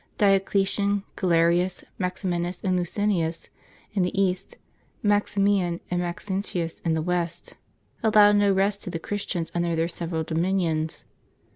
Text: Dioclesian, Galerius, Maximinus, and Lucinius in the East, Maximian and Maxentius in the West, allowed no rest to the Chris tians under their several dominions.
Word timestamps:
Dioclesian, 0.17 1.03
Galerius, 1.15 1.83
Maximinus, 1.99 2.63
and 2.63 2.75
Lucinius 2.75 3.49
in 3.93 4.01
the 4.01 4.19
East, 4.19 4.57
Maximian 5.03 5.79
and 5.91 6.01
Maxentius 6.01 6.79
in 6.79 6.95
the 6.95 7.03
West, 7.03 7.55
allowed 8.01 8.37
no 8.37 8.51
rest 8.51 8.81
to 8.83 8.89
the 8.89 8.97
Chris 8.97 9.27
tians 9.27 9.51
under 9.53 9.75
their 9.75 9.87
several 9.87 10.23
dominions. 10.23 11.05